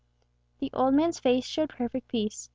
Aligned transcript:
The 0.57 0.71
old 0.73 0.95
man's 0.95 1.19
face 1.19 1.45
showed 1.45 1.69
perfect 1.69 2.07
peace. 2.07 2.49